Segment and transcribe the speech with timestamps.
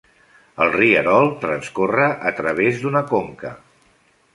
[0.65, 3.59] El rierol transcorre a través d'una conca.